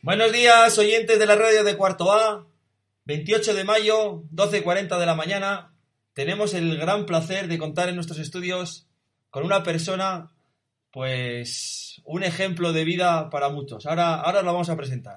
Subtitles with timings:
[0.00, 2.46] Buenos días, oyentes de la radio de Cuarto A.
[3.04, 5.72] 28 de mayo, 12.40 de la mañana.
[6.14, 8.86] Tenemos el gran placer de contar en nuestros estudios
[9.30, 10.30] con una persona,
[10.90, 13.86] pues, un ejemplo de vida para muchos.
[13.86, 15.16] Ahora, ahora lo vamos a presentar.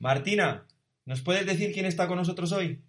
[0.00, 0.66] Martina,
[1.04, 2.82] ¿nos puedes decir quién está con nosotros hoy?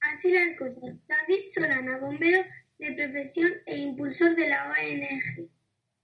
[0.00, 0.96] Así las cosas.
[1.06, 2.42] David Solana, bombero
[2.80, 5.48] de profesión e impulsor de la ONG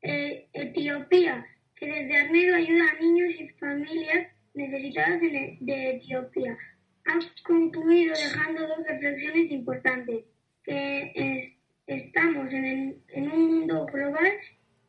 [0.02, 1.44] eh, Etiopía,
[1.84, 6.56] que desde Arnedo ayuda a niños y familias necesitadas de Etiopía.
[7.06, 10.24] Ha concluido dejando dos reflexiones importantes,
[10.64, 11.52] que es-
[11.86, 14.32] estamos en, el- en un mundo global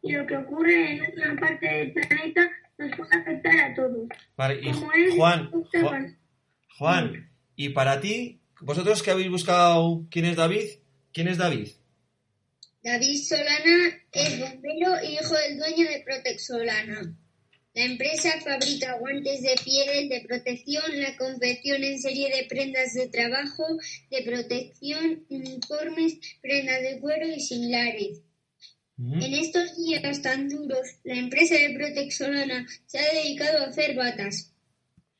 [0.01, 4.07] y lo que ocurre en una parte del planeta nos puede afectar a todos.
[4.37, 4.75] Vale, y él,
[5.17, 5.49] Juan,
[5.81, 6.17] Juan,
[6.77, 10.63] Juan, y para ti, vosotros que habéis buscado quién es David,
[11.13, 11.67] ¿quién es David?
[12.85, 17.17] David Solana es bombero y hijo del dueño de Protex Solana.
[17.73, 23.07] La empresa fabrica guantes de piel de protección, la confección en serie de prendas de
[23.07, 23.63] trabajo,
[24.11, 28.21] de protección, uniformes, prendas de cuero y similares.
[28.99, 29.15] Ujú.
[29.15, 33.95] En estos días tan duros, la empresa de Protex Solana se ha dedicado a hacer
[33.95, 34.53] batas.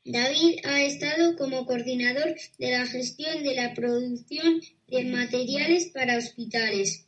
[0.04, 7.05] David ha estado como coordinador de la gestión de la producción de materiales para hospitales.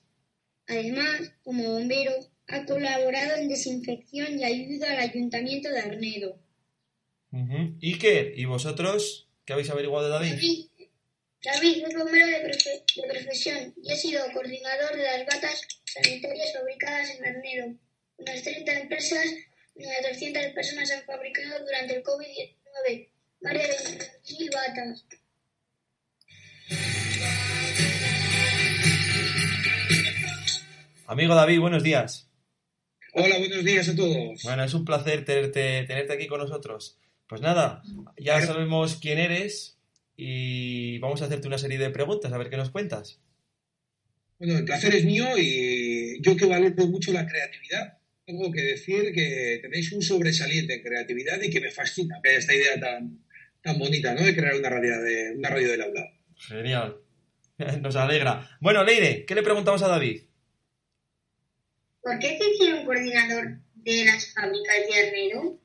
[0.68, 2.12] Además, como bombero,
[2.48, 6.38] ha colaborado en desinfección y ayuda al Ayuntamiento de Arnedo.
[7.32, 7.76] Ujú.
[7.82, 10.32] Iker, ¿y vosotros qué habéis averiguado de David?
[10.32, 10.64] David,
[11.42, 16.52] David es bombero de, profe- de profesión y ha sido coordinador de las batas sanitarias
[16.52, 17.74] fabricadas en Arnedo.
[18.18, 19.24] Unas 30 empresas
[19.76, 23.08] y unas 200 personas han fabricado durante el COVID-19
[23.40, 25.04] más de 20.000 batas.
[31.08, 32.28] Amigo David, buenos días.
[33.14, 34.42] Hola, buenos días a todos.
[34.42, 36.98] Bueno, es un placer tenerte, tenerte aquí con nosotros.
[37.26, 37.82] Pues nada,
[38.18, 39.78] ya sabemos quién eres
[40.18, 43.22] y vamos a hacerte una serie de preguntas, a ver qué nos cuentas.
[44.38, 49.10] Bueno, el placer es mío y yo que valoro mucho la creatividad, tengo que decir
[49.14, 53.24] que tenéis un sobresaliente en creatividad y que me fascina que esta idea tan,
[53.62, 54.20] tan bonita, ¿no?
[54.20, 56.12] De crear una radio, de, una radio del aula.
[56.36, 56.98] Genial.
[57.80, 58.58] Nos alegra.
[58.60, 60.27] Bueno, Leire, ¿qué le preguntamos a David?
[62.08, 65.60] ¿Por qué se hicieron coordinador de las fábricas de Arnedo?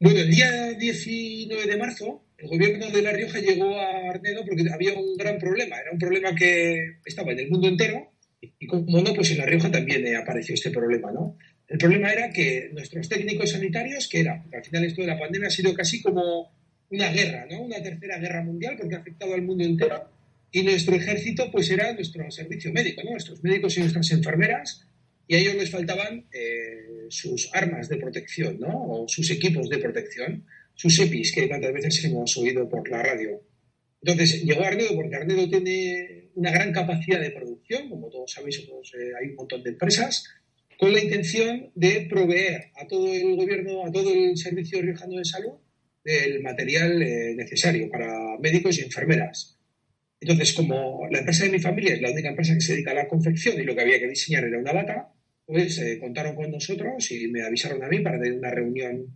[0.00, 4.64] Bueno, el día 19 de marzo, el gobierno de La Rioja llegó a Arnedo porque
[4.72, 5.76] había un gran problema.
[5.78, 9.44] Era un problema que estaba en el mundo entero y, como no, pues en La
[9.44, 11.36] Rioja también eh, apareció este problema, ¿no?
[11.68, 15.48] El problema era que nuestros técnicos sanitarios, que era, al final esto de la pandemia
[15.48, 16.54] ha sido casi como
[16.88, 17.60] una guerra, ¿no?
[17.60, 20.08] Una tercera guerra mundial porque ha afectado al mundo entero.
[20.52, 23.10] Y nuestro ejército, pues era nuestro servicio médico, ¿no?
[23.10, 24.85] Nuestros médicos y nuestras enfermeras
[25.28, 28.68] y a ellos les faltaban eh, sus armas de protección, ¿no?
[28.68, 33.42] O sus equipos de protección, sus EPIs, que tantas veces hemos oído por la radio.
[34.02, 39.12] Entonces, llegó Arnedo porque Arnedo tiene una gran capacidad de producción, como todos sabéis, eh,
[39.20, 40.24] hay un montón de empresas,
[40.78, 45.24] con la intención de proveer a todo el gobierno, a todo el servicio riojano de
[45.24, 45.54] salud,
[46.04, 49.58] del material eh, necesario para médicos y enfermeras.
[50.20, 52.94] Entonces, como la empresa de mi familia es la única empresa que se dedica a
[52.94, 55.12] la confección y lo que había que diseñar era una bata,
[55.46, 59.06] pues eh, contaron con nosotros y me avisaron a mí para tener una reunión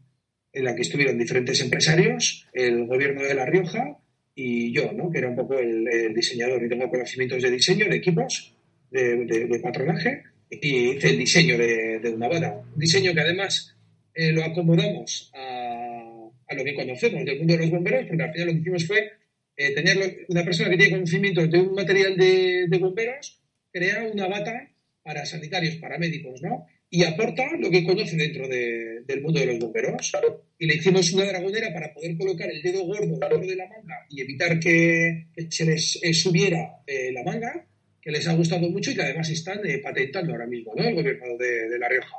[0.53, 3.99] en la que estuvieron diferentes empresarios, el gobierno de La Rioja
[4.35, 5.11] y yo, ¿no?
[5.11, 8.55] que era un poco el, el diseñador y tengo conocimientos de diseño, de equipos,
[8.91, 12.63] de, de- de patronaje y hice el diseño de, de una bata.
[12.75, 13.77] Un diseño que además
[14.15, 18.33] eh, lo acomodamos a, a lo que conocemos del mundo de los bomberos, porque al
[18.33, 19.11] final lo que hicimos fue
[19.57, 23.41] eh, tener una persona que tiene conocimientos de un material de, bomberos,
[23.73, 24.69] crea una bata
[25.03, 26.67] para sanitarios, para médicos, ¿no?
[26.91, 30.13] Y aporta lo que conoce dentro de- del mundo de los bomberos.
[30.59, 34.07] Y le hicimos una dragonera para poder colocar el dedo gordo dentro de la manga
[34.11, 37.67] y evitar que, se les eh, subiera eh, la manga,
[38.03, 40.83] que les ha gustado mucho y que además están eh, patentando ahora mismo, ¿no?
[40.83, 42.17] El gobierno de, de La Rioja.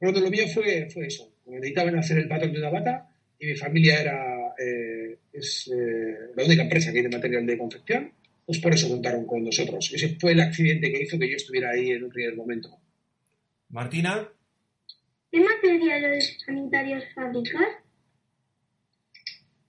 [0.00, 1.32] Bueno, lo mío fue, fue eso.
[1.44, 3.08] Como necesitaban hacer el patrón de una bata
[3.38, 8.12] y mi familia era eh, es eh, la única empresa que tiene material de confección,
[8.46, 9.90] pues por eso contaron con nosotros.
[9.92, 12.78] Ese fue el accidente que hizo que yo estuviera ahí en un primer momento.
[13.68, 14.28] Martina,
[15.32, 17.66] ¿Qué materiales sanitarios fabricas?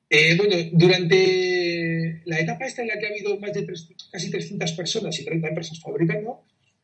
[0.09, 4.29] Eh, bueno, durante la etapa esta en la que ha habido más de tres- casi
[4.31, 6.43] 300 personas y 30 empresas fabricando,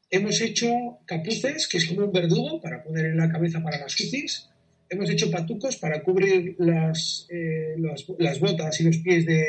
[0.09, 0.67] hemos hecho
[1.05, 4.49] capuces, que es como un verdugo para poner en la cabeza para las UCIs.
[4.89, 9.43] Hemos hecho patucos para cubrir las, eh, las, las botas y los pies de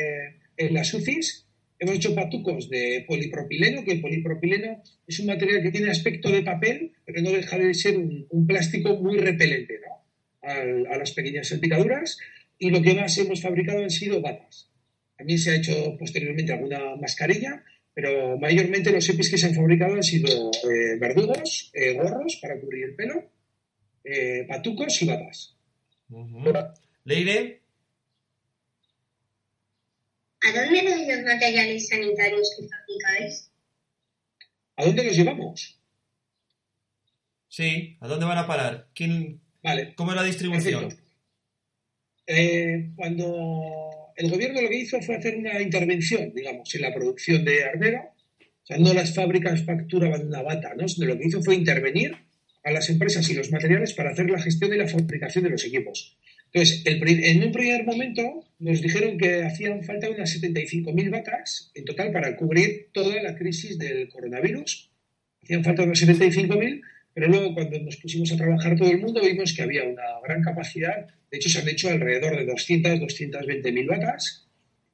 [0.57, 1.44] en las UCIs.
[1.77, 6.41] Hemos hecho patucos de polipropileno, que el polipropileno es un material que tiene aspecto de
[6.41, 10.89] papel, pero no deja de ser un, plástico muy repelente ¿no?
[10.91, 12.17] A las pequeñas salpicaduras.
[12.57, 14.69] Y lo que más hemos fabricado han sido batas.
[15.17, 17.63] También se ha hecho posteriormente alguna mascarilla,
[17.93, 22.59] pero mayormente los EPIs que se han fabricado han sido eh, verdugos, eh, gorros para
[22.59, 23.31] cubrir el pelo,
[24.03, 25.57] eh, patucos y batas.
[26.09, 26.53] Ujú.
[27.05, 27.61] Leire,
[30.45, 33.51] ¿A dónde vais los materiales sanitarios que fabricáis?
[34.75, 35.79] ¿A dónde los llevamos?
[37.47, 38.89] sí, ¿a dónde van a parar?
[38.93, 40.95] ¿Quién, Vale, ¿Cómo es la distribución?
[42.27, 47.43] Eh, cuando el gobierno lo que hizo fue hacer una intervención, digamos, en la producción
[47.43, 50.87] de Armero, o sea, no las fábricas facturaban una bata, ¿no?
[50.87, 52.15] sino lo que hizo fue intervenir
[52.63, 55.65] a las empresas y los materiales para hacer la gestión y la fabricación de los
[55.65, 56.15] equipos.
[56.55, 61.83] Entonces, el en un primer momento nos dijeron que hacían falta unas 75.000 batas en
[61.83, 64.89] total para cubrir toda la crisis del coronavirus.
[65.43, 66.81] Hacían falta unas 75.000,
[67.13, 70.41] pero luego cuando nos pusimos a trabajar todo el mundo vimos que había una gran
[70.41, 71.05] capacidad.
[71.29, 74.47] De hecho, se han hecho alrededor de 200, 220.000 batas.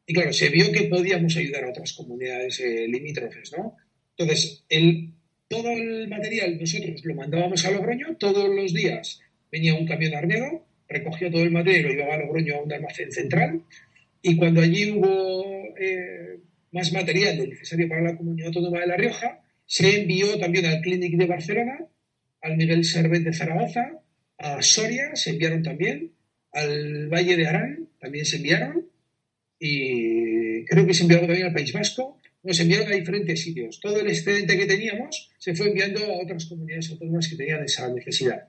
[0.07, 3.77] Y claro, se vio que podíamos ayudar a otras comunidades eh, limítrofes, ¿no?
[4.17, 5.13] Entonces, el,
[5.47, 9.21] todo el material nosotros lo mandábamos a Logroño, todos los días
[9.51, 13.63] venía un camión arnero, recogía todo el material llevaba a Logroño a un almacén central,
[14.21, 16.39] y cuando allí hubo eh,
[16.71, 21.17] más material necesario para la Comunidad Autónoma de La Rioja, se envió también al Clínic
[21.17, 21.79] de Barcelona,
[22.41, 24.01] al Miguel Servet de Zaragoza,
[24.37, 26.11] a Soria se enviaron también,
[26.51, 28.87] al Valle de Arán también se enviaron,
[29.59, 33.79] y creo que se enviaron también al País Vasco, nos enviaron a diferentes sitios.
[33.79, 37.93] Todo el excedente que teníamos se fue enviando a otras comunidades autónomas que tenían esa
[37.93, 38.47] necesidad.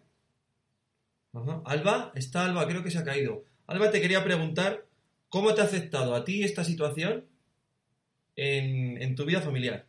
[1.33, 3.45] Alba, está Alba, creo que se ha caído.
[3.67, 4.87] Alba, te quería preguntar,
[5.29, 7.25] ¿cómo te ha afectado a ti esta situación
[8.37, 9.87] en, en tu vida familiar?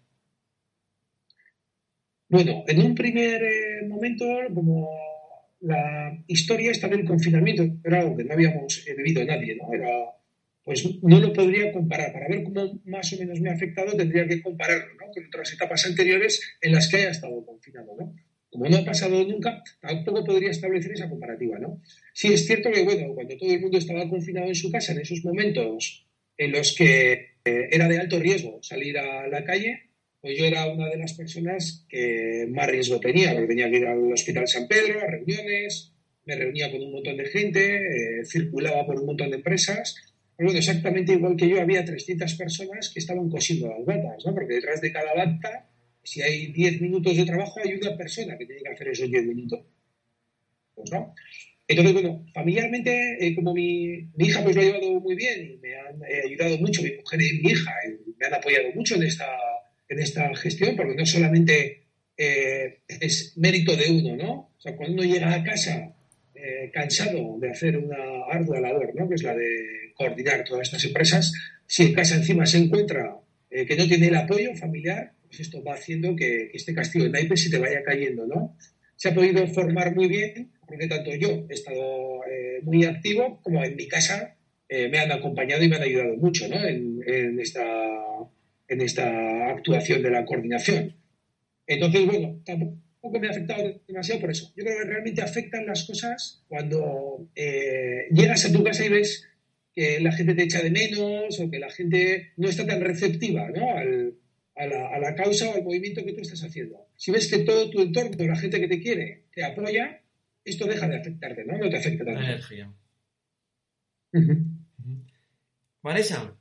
[2.30, 4.90] Bueno, en un primer eh, momento, como
[5.60, 9.74] la historia esta del confinamiento era algo que no habíamos eh, vivido nadie, ¿no?
[9.74, 9.92] Era,
[10.63, 12.13] pues no lo podría comparar.
[12.13, 15.12] Para ver cómo más o menos me ha afectado, tendría que compararlo ¿no?
[15.12, 18.16] con otras etapas anteriores en las que haya estado confinado, ¿no?
[18.53, 21.81] Como no ha pasado nunca, tampoco podría establecer esa comparativa, ¿no?
[22.13, 25.00] Sí es cierto que, bueno, cuando todo el mundo estaba confinado en su casa, en
[25.00, 26.05] esos momentos
[26.38, 27.11] en los que
[27.44, 29.89] eh, era de alto riesgo salir a la calle,
[30.21, 33.88] pues yo era una de las personas que más riesgo tenía, porque tenía que ir
[33.88, 35.91] al Hospital San Pedro, a reuniones,
[36.25, 39.95] me reunía con un montón de gente, eh, circulaba por un montón de empresas.
[40.38, 44.33] Bueno, exactamente igual que yo, había 300 personas que estaban cosiendo las batas, ¿no?
[44.35, 45.69] Porque detrás de cada bata,
[46.03, 49.25] si hay 10 minutos de trabajo, hay una persona que tiene que hacer esos 10
[49.25, 49.61] minutos.
[50.75, 51.13] Pues, ¿no?
[51.67, 55.57] Entonces, bueno, familiarmente, eh, como mi, mi hija pues lo ha llevado muy bien y
[55.57, 57.71] me han ayudado mucho, mi mujer y mi hija
[58.17, 59.27] me han apoyado mucho en esta,
[59.88, 61.83] en esta gestión, porque no solamente
[62.17, 64.33] eh, es mérito de uno, ¿no?
[64.57, 65.95] O sea, cuando uno llega a casa
[66.35, 69.07] eh, cansado de hacer una ardua labor, ¿no?
[69.07, 71.31] Que es la de coordinar todas estas empresas,
[71.66, 75.73] si en casa encima se encuentra que no tiene el apoyo familiar, pues esto va
[75.73, 78.56] haciendo que, este castillo de naipes se te vaya cayendo, ¿no?
[78.95, 83.63] Se ha podido formar muy bien, porque tanto yo he estado eh, muy activo, como
[83.63, 84.37] en mi casa
[84.69, 86.63] eh, me han acompañado y me han ayudado mucho, ¿no?
[86.63, 87.63] En, en esta
[88.68, 90.95] en esta actuación de la coordinación.
[91.66, 94.54] Entonces, bueno, tampoco me ha afectado demasiado por eso.
[94.56, 99.28] Yo creo que realmente afectan las cosas cuando eh, llegas a tu casa y ves
[99.73, 103.49] que la gente te echa de menos o que la gente no está tan receptiva
[103.49, 103.75] ¿no?
[103.75, 104.13] Al,
[104.56, 106.88] a, la, a, la, causa o al movimiento que tú estás haciendo.
[106.95, 110.02] Si ves que todo tu entorno, la gente que te quiere, te apoya,
[110.45, 111.57] esto deja de afectarte, ¿no?
[111.57, 112.19] No te afecta tanto.
[112.19, 112.74] La energía.
[114.14, 114.38] Uh -huh.
[114.40, 115.12] Uh -huh.
[115.81, 116.38] Vanessa.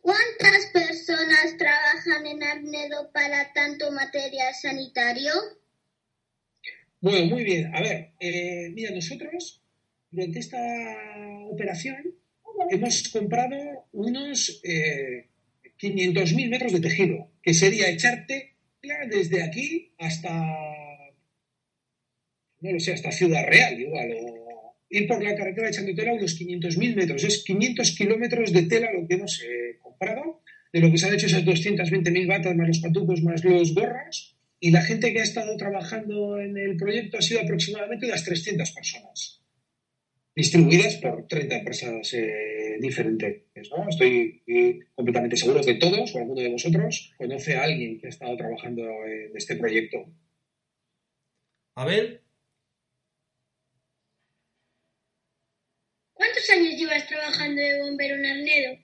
[0.00, 5.32] ¿Cuántas personas trabajan en Arnedo para tanto material sanitario?
[7.00, 7.74] Bueno, muy bien.
[7.74, 9.62] A ver, eh, mira, nosotros
[10.10, 10.58] durante esta
[11.50, 12.14] operación
[12.70, 15.28] hemos comprado unos eh,
[15.80, 18.54] 500.000 metros de tejido, que sería echarte
[19.08, 20.30] desde aquí hasta,
[22.60, 24.44] no lo sé, hasta Ciudad Real igual, o
[24.90, 27.24] ir por la carretera echando tela unos 500.000 metros.
[27.24, 30.42] Es 500 kilómetros de tela lo que hemos eh, comprado,
[30.72, 34.36] de lo que se han hecho esas 220.000 batas más los patucos más los gorros,
[34.60, 38.70] y la gente que ha estado trabajando en el proyecto ha sido aproximadamente unas 300
[38.72, 39.43] personas,
[40.34, 43.44] distribuidas por 30 empresas eh, diferentes.
[43.70, 43.88] ¿no?
[43.88, 48.10] Estoy eh, completamente seguro que todos o alguno de vosotros conoce a alguien que ha
[48.10, 50.04] estado trabajando en este proyecto.
[51.76, 52.20] Abel,
[56.14, 58.78] ¿Cuántos años llevas trabajando de bombero en Arnedo?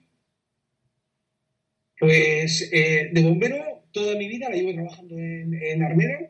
[1.99, 6.29] Pues eh, de bombero toda mi vida la llevo trabajando en, en Arnedo.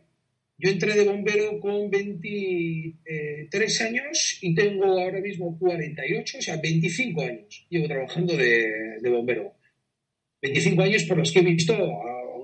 [0.63, 7.21] Yo entré de bombero con 23 años y tengo ahora mismo 48, o sea, 25
[7.23, 9.55] años llevo trabajando de, bombero.
[10.41, 11.75] 25 años por los que he visto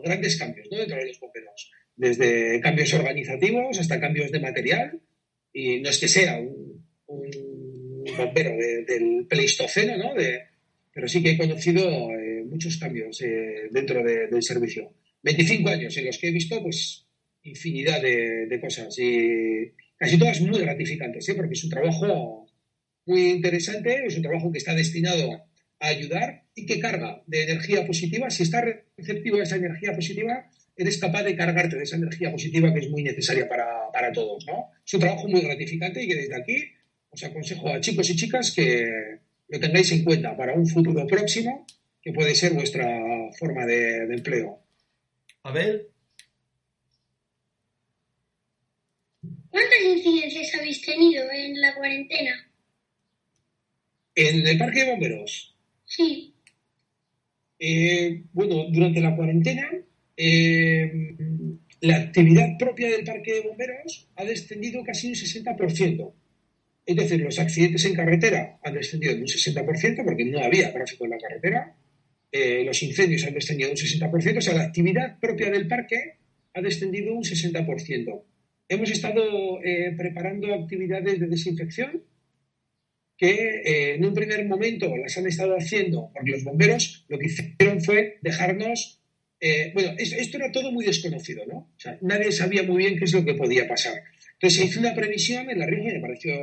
[0.03, 4.99] grandes cambios dentro de los bomberos, desde cambios organizativos hasta cambios de material.
[5.53, 6.85] Y no es que sea un,
[8.17, 10.13] bombero de- del Pleistoceno, ¿no?
[10.93, 14.93] Pero sí que he conocido eh, muchos cambios eh, dentro de- del servicio.
[15.23, 17.06] 25 años en los que he visto pues
[17.43, 21.35] infinidad de, de cosas y casi todas muy gratificantes, ¿eh?
[21.35, 22.47] porque es un trabajo
[23.05, 25.47] muy interesante, es un trabajo que está destinado
[25.79, 28.29] a ayudar y que carga de energía positiva.
[28.29, 28.65] Si estás
[28.97, 32.89] receptivo a esa energía positiva, eres capaz de cargarte de esa energía positiva que es
[32.89, 34.45] muy necesaria para, para todos.
[34.45, 34.71] ¿no?
[34.85, 36.57] Es un trabajo muy gratificante y que desde aquí
[37.09, 41.65] os aconsejo a chicos y chicas que lo tengáis en cuenta para un futuro próximo
[42.01, 42.87] que puede ser vuestra
[43.39, 44.61] forma de, de empleo.
[45.43, 45.87] Abel,
[49.49, 52.51] ¿Cuántas incidencias habéis tenido en la cuarentena?
[54.15, 56.33] En el parque de bomberos, Sí.
[57.59, 59.69] eh, bueno, durante la cuarentena,
[60.17, 60.91] eh,
[61.81, 66.13] la actividad propia del parque de bomberos ha descendido casi un 60%.
[66.85, 71.05] Es decir, los accidentes en carretera han descendido en un 60% porque no había tráfico
[71.05, 71.75] en la carretera.
[72.31, 74.37] Eh, los incendios han descendido un 60%.
[74.39, 76.15] O sea, la actividad propia del parque
[76.53, 78.23] ha descendido un 60%.
[78.69, 82.03] Hemos estado eh, preparando actividades de desinfección
[83.17, 83.31] que
[83.65, 87.81] eh, en un primer momento las han estado haciendo porque los bomberos lo que hicieron
[87.81, 89.01] fue dejarnos.
[89.39, 91.71] eh, bueno, es- esto era todo muy desconocido, ¿no?
[92.01, 93.93] Nadie sabía muy bien qué es lo que podía pasar.
[94.33, 96.33] Entonces se hizo una previsión en la y me pareció,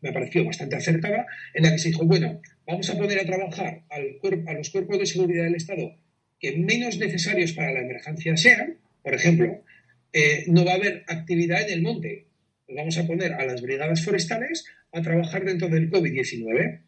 [0.00, 3.82] me pareció bastante acertada, en la que se dijo, bueno, vamos a poner a trabajar
[3.90, 5.96] al a los cuerpos de seguridad del Estado
[6.40, 8.78] que menos necesarios para la emergencia sean.
[9.02, 9.62] Por ejemplo,
[10.12, 12.26] eh, no va a haber actividad en el monte.
[12.68, 16.80] Vamos a poner a las brigadas forestales a trabajar dentro del COVID-19.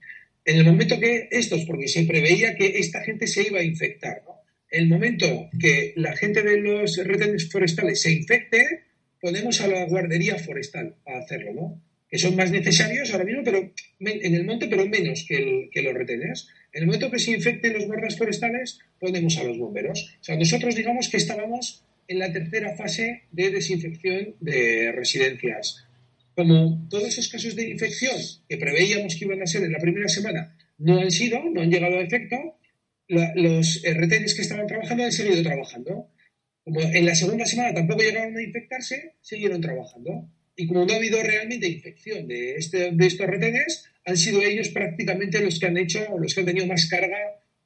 [0.44, 4.22] En el momento que estos, porque se preveía que esta gente se iba a infectar,
[4.26, 4.40] ¿no?
[4.70, 8.84] El momento que la gente de los retenes forestales se infecte,
[9.20, 11.82] ponemos a la guardería forestal a hacerlo, ¿no?
[12.08, 15.94] Que son más necesarios ahora mismo, pero en el monte, pero menos que, que los
[15.94, 16.48] retenes.
[16.72, 20.16] En el momento que se infecten los guardas forestales, ponemos a los bomberos.
[20.20, 25.86] O sea, nosotros digamos que estábamos en la tercera fase de desinfección de residencias.
[26.34, 28.16] Como todos esos casos de infección
[28.48, 31.70] que preveíamos que iban a ser en la primera semana no han sido, no han
[31.70, 32.36] llegado a efecto,
[33.06, 36.08] la- los retenes que estaban trabajando han seguido trabajando.
[36.64, 40.28] Como en la segunda semana tampoco llegaron a infectarse, siguieron trabajando.
[40.56, 44.68] Y como no ha habido realmente infección de, este, de estos retenes, han sido ellos
[44.70, 47.18] prácticamente los que han hecho, los que han tenido más carga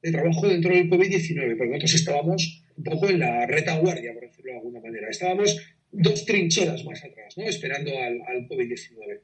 [0.03, 4.53] de trabajo dentro del COVID-19, porque nosotros estábamos un poco en la retaguardia, por decirlo
[4.53, 5.09] de alguna manera.
[5.09, 5.57] Estábamos
[5.91, 7.45] dos trincheras más atrás, ¿no?
[7.45, 9.21] esperando al, al COVID-19.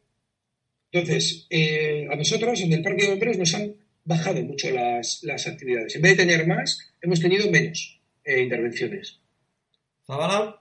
[0.92, 5.47] Entonces, eh, a nosotros en el Parque de Bomberos nos han bajado mucho las, las
[5.47, 5.95] actividades.
[5.97, 9.21] En vez de tener más, hemos tenido menos eh, intervenciones.
[10.07, 10.61] Zabala,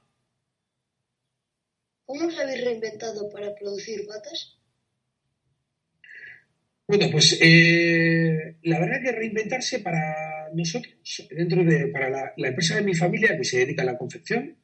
[2.10, 4.58] ¿Cómo os habéis reinventado para producir batas?
[6.88, 10.02] Bueno, pues eh, la verdad que reinventarse para
[10.54, 14.56] nosotros, dentro de para la, empresa de mi familia que se dedica a la confección,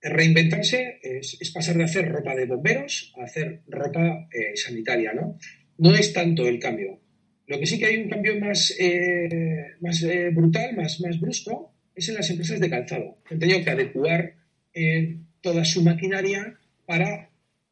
[0.00, 5.38] reinventarse es, pasar de hacer ropa de bomberos a hacer ropa eh, sanitaria, ¿no?
[5.78, 7.00] No es tanto el cambio.
[7.46, 11.74] Lo que sí que hay un cambio más, eh, más eh, brutal, más, más brusco,
[11.94, 13.18] es en las empresas de calzado.
[13.30, 14.34] Han tenido que adecuar
[15.42, 17.30] toda su maquinaria para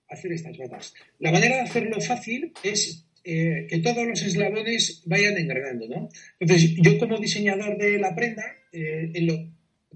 [0.08, 0.92] hacer estas batas.
[1.18, 6.08] La manera de hacerlo fácil es eh, que todos los eslabones vayan engranando, ¿no?
[6.38, 9.34] Entonces, yo como diseñador de la prenda, eh, en lo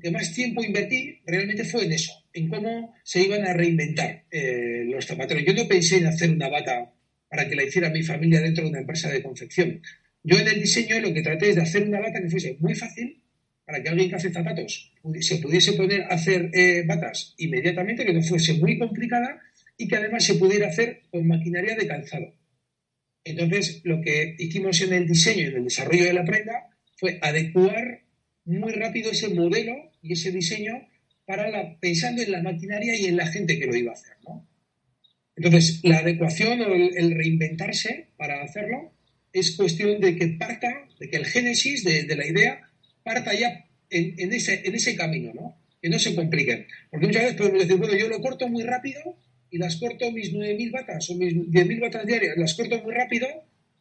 [0.01, 4.85] que más tiempo invertí realmente fue en eso, en cómo se iban a reinventar eh,
[4.87, 5.43] los zapateros.
[5.47, 6.93] Yo no pensé en hacer una bata
[7.31, 9.81] para que la hiciera mi familia dentro de una empresa de confección.
[10.23, 12.75] Yo en el diseño lo que traté es de hacer una bata que fuese muy
[12.75, 13.23] fácil
[13.65, 16.51] para que alguien que hace zapatos se pudiese poner a hacer
[16.87, 19.41] batas inmediatamente, que no fuese muy complicada
[19.79, 22.35] y que además se pudiera hacer con maquinaria de calzado.
[23.25, 27.19] Entonces, lo que hicimos en el diseño y en el desarrollo de la prenda fue
[27.23, 28.03] adecuar
[28.45, 30.87] muy rápido ese modelo y ese diseño
[31.25, 34.47] para pensando en la maquinaria y en la gente que lo iba a hacer, ¿no?
[35.37, 38.93] Entonces, la adecuación o el, reinventarse para hacerlo
[39.33, 42.71] es cuestión de que parta, de que el génesis de, la idea
[43.03, 45.59] parta ya en, en ese, en ese camino, ¿no?
[45.83, 46.67] Que no se compliquen.
[46.91, 49.01] Porque muchas veces podemos decir, bueno, yo lo corto muy rápido
[49.55, 53.29] y las corto mis 9.000 batas o mis 10.000 batas diarias, las corto muy rápido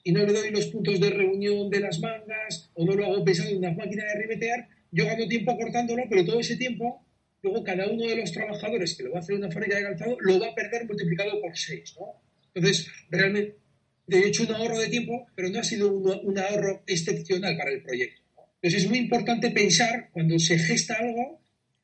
[0.04, 3.26] y no le doy los puntos de reunión de las mangas o no lo hago
[3.26, 7.04] pensando en una máquina de ribetear, yo gano tiempo cortándolo, pero todo ese tiempo,
[7.42, 9.82] luego cada uno de los trabajadores que lo va a hacer en una fábrica de
[9.82, 12.22] calzado lo va a perder multiplicado por 6, ¿no?
[12.54, 13.56] Entonces, realmente
[14.10, 17.82] he hecho un ahorro de tiempo, pero no ha sido un, ahorro excepcional para el
[17.82, 18.22] proyecto.
[18.62, 21.42] Entonces, es muy importante pensar cuando se gesta algo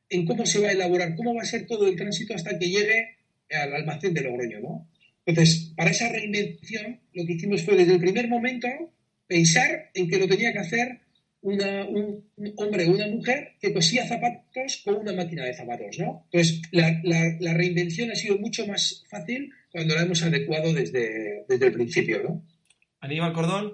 [0.08, 2.68] en cómo se va a elaborar, cómo va a ser todo el tránsito hasta que
[2.68, 3.19] llegue
[3.50, 4.88] al almacén de Logroño, ¿no?
[5.26, 8.68] Entonces, para esa reinvención, lo que hicimos fue desde el primer momento
[9.26, 11.00] pensar en que lo tenía que hacer
[11.42, 15.98] una, un, un, hombre o una mujer que cosía zapatos con una máquina de zapatos,
[15.98, 16.26] ¿no?
[16.30, 21.44] Entonces, la, la, la, reinvención ha sido mucho más fácil cuando la hemos adecuado desde,
[21.48, 22.46] desde el principio, ¿no?
[23.00, 23.72] Aníbal Cordón.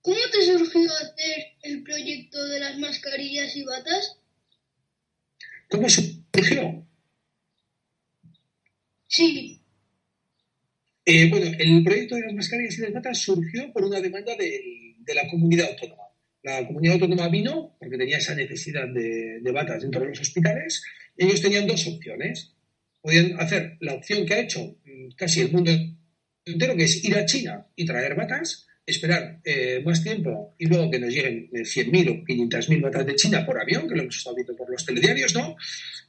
[0.00, 4.17] ¿Cómo te surgió hacer el proyecto de las mascarillas y batas?
[5.68, 6.86] ¿Cómo surgió?
[9.06, 9.60] Sí.
[11.04, 14.94] Eh, bueno, el proyecto de las mascarillas y las batas surgió por una demanda de,
[14.98, 16.02] de, la comunidad autónoma.
[16.42, 20.82] La comunidad autónoma vino porque tenía esa necesidad de, de batas dentro de los hospitales.
[21.16, 22.54] Y ellos tenían dos opciones.
[23.00, 24.76] Podían hacer la opción que ha hecho
[25.16, 25.72] casi el mundo
[26.44, 30.90] entero, que es ir a China y traer batas, esperar eh, más tiempo y luego
[30.90, 34.36] que nos lleguen 100.000 o 500.000 batas de China por avión, que lo hemos estado
[34.36, 35.56] viendo por los telediarios, ¿no?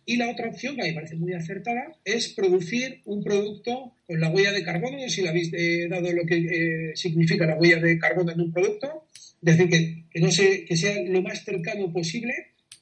[0.05, 3.93] Y la otra opción, que a mí me parece muy acertada, es producir un producto
[4.07, 7.57] con la huella de carbono, si le habéis eh, dado lo que eh, significa la
[7.57, 11.21] huella de carbono en un producto, es decir, que, que, no se, que sea lo
[11.21, 12.33] más cercano posible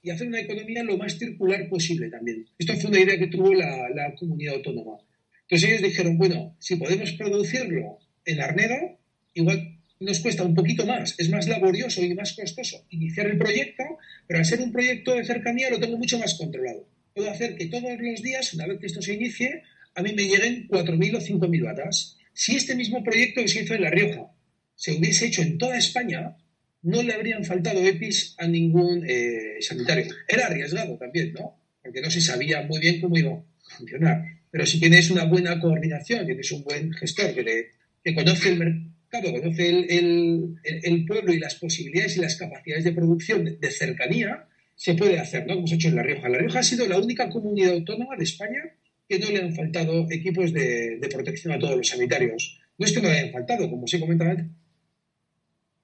[0.04, 2.46] y hacer una economía lo más circular posible también.
[2.58, 4.98] Esto fue una idea que tuvo la, la comunidad autónoma.
[5.42, 9.00] Entonces ellos dijeron, bueno, si podemos producirlo en Arnedo,
[9.34, 13.84] igual nos cuesta un poquito más, es más laborioso y más costoso iniciar el proyecto,
[14.28, 16.88] pero al ser un proyecto de cercanía lo tengo mucho más controlado.
[17.14, 19.64] Puedo hacer que todos los días, una vez que esto se inicie,
[19.96, 22.18] a mí me lleguen 4.000 o 5.000 batas.
[22.34, 24.32] Si este mismo proyecto que se hizo en La Rioja
[24.76, 26.38] se hubiese hecho en toda España,
[26.84, 30.06] no le habrían faltado EPIs a ningún eh, sanitario.
[30.28, 31.60] Era arriesgado también, ¿no?
[31.82, 34.24] Porque no se sabía muy bien cómo iba a funcionar.
[34.52, 38.86] Pero si tienes una buena coordinación, tienes un buen gestor que, le, conoce el mercado,
[39.10, 44.96] Claro, conoce el, pueblo y las posibilidades y las capacidades de producción de, cercanía, se
[44.96, 45.56] puede hacer, ¿no?
[45.56, 46.30] Como se hecho en La Rioja.
[46.30, 48.62] La Rioja ha sido la única comunidad autónoma de España
[49.08, 52.60] que no le han faltado equipos de, protección a todos los sanitarios.
[52.78, 54.48] No es que no le hayan faltado, como se comentaba antes,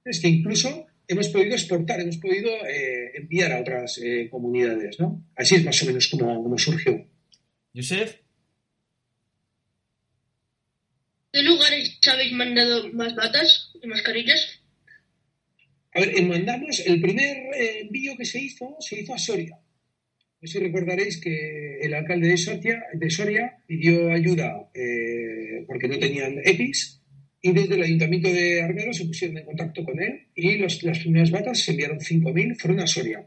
[0.05, 5.25] es que incluso hemos podido exportar, hemos podido eh, enviar a otras eh, comunidades, ¿no?
[5.35, 7.05] Así es más o menos como, como surgió.
[7.73, 8.22] Josef.
[11.33, 14.61] ¿Qué lugares habéis mandado más batas y mascarillas?
[15.95, 17.35] A ver, mandamos el primer
[17.81, 19.57] envío que se hizo, se hizo a Soria.
[20.41, 25.87] No sé si recordaréis que el alcalde de Soria, de Soria pidió ayuda eh, porque
[25.87, 27.01] no tenían EPIs
[27.41, 31.31] y desde el ayuntamiento de Armero se pusieron en contacto con él y las primeras
[31.31, 33.25] batas se enviaron 5.000, fueron a Soria.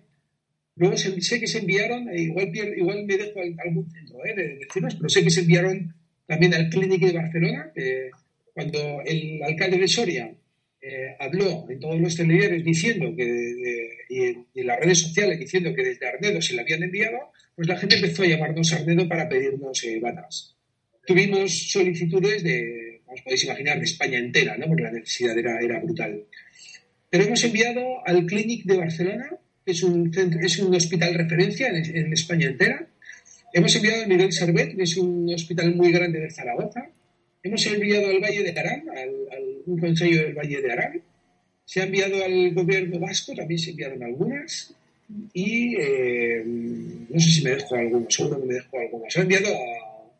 [0.77, 4.69] Luego se, sé que se enviaron, eh, igual, igual me dejo algún centro eh, de
[4.71, 5.96] pero sé que se enviaron
[6.27, 8.11] también al Clínic de Barcelona, eh,
[8.53, 10.35] cuando el alcalde de Soria
[10.81, 15.83] eh, habló en todos los telediarios diciendo que, y, en, las redes sociales diciendo que
[15.83, 19.83] desde Arnedo se le habían enviado, pues la gente empezó a llamarnos Arnedo para pedirnos
[19.85, 20.55] eh, batas.
[21.07, 24.67] Tuvimos solicitudes de, os podéis imaginar, de España entera, ¿no?
[24.67, 26.25] porque la necesidad era, era brutal.
[27.11, 29.31] Pero hemos enviado al Clínic de Barcelona,
[29.65, 32.89] que es un, centro, es un hospital referencia en, en España entera,
[33.57, 36.91] Hemos enviado a Miguel Servet, que es un hospital muy grande de Zaragoza.
[37.43, 41.03] Hemos enviado al Valle de Arán, al, al, un consejo del Valle de Arán.
[41.65, 44.75] Se ha enviado al gobierno vasco, también se enviaron algunas.
[45.33, 49.05] Y eh, no sé si me dejo alguno, seguro que me dejo alguno.
[49.09, 50.13] Se ha enviado a,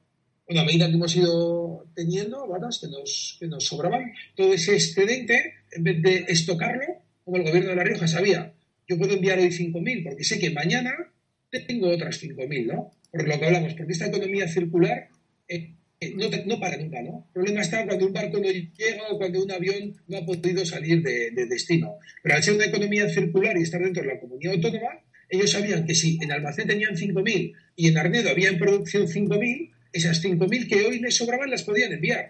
[0.47, 4.73] bueno, a medida que hemos ido teniendo balas que nos, que nos sobraban, todo ese
[4.73, 6.87] excedente, en vez de estocarlo,
[7.23, 8.55] como el gobierno de La Rioja sabía,
[8.89, 11.13] yo puedo enviar hoy 5.000 porque sé que mañana
[11.51, 12.93] tengo otras 5.000, ¿no?
[13.17, 15.09] por lo que hablamos, porque esta economía circular
[15.49, 17.27] eh, eh, no, no, para nunca, ¿no?
[17.29, 20.65] El problema está cuando un barco no llega o cuando un avión no ha podido
[20.67, 21.95] salir de, de, destino.
[22.23, 25.87] Pero al ser una economía circular y estar dentro de la comunidad autónoma, ellos sabían
[25.87, 30.69] que si en almacén tenían 5.000 y en Arnedo había en producción 5.000, esas 5.000
[30.69, 32.29] que hoy les sobraban las podían enviar.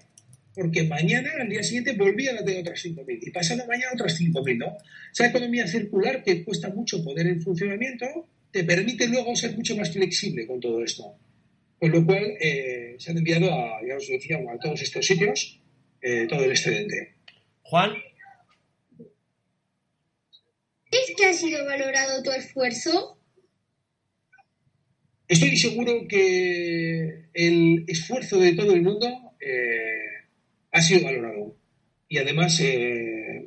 [0.55, 4.57] porque mañana, al día siguiente, volvían a tener otras 5.000 y pasado mañana otras 5.000,
[4.57, 4.77] ¿no?
[5.13, 8.07] Esa economía circular que cuesta mucho poder en funcionamiento,
[8.53, 11.17] te permite luego ser mucho más flexible con todo esto.
[11.79, 15.61] Con lo cual, eh, se han enviado a, ya os decía, a todos estos sitios
[16.01, 17.17] eh, todo el excedente.
[17.63, 17.93] Juan,
[20.91, 23.19] ¿Es que ha sido valorado tu esfuerzo?
[25.29, 29.09] Estoy seguro que el esfuerzo de todo el mundo
[29.41, 30.29] eh,
[30.71, 31.57] ha sido valorado.
[32.09, 33.45] Y además, eh,